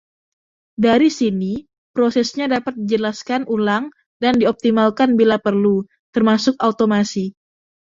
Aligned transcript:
Dari 0.85 1.09
sini 1.19 1.53
prosesnya 1.95 2.45
dapat 2.55 2.73
dijelaskan 2.81 3.41
ulang 3.55 3.83
dan 4.23 4.33
dioptimalkan 4.41 5.09
bila 5.19 5.35
perlu, 5.45 5.77
termasuk 6.15 6.55
automasi. 6.67 7.25